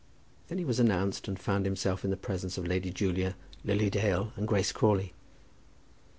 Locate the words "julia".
2.89-3.35